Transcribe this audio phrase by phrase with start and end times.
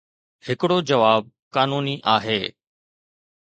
[0.45, 1.21] ھڪڙو جواب
[1.53, 2.41] قانوني آھي.